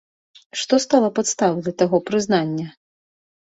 Што 0.61 0.79
стала 0.85 1.11
падставай 1.21 1.61
для 1.67 1.77
таго 1.85 2.03
прызнання? 2.11 2.67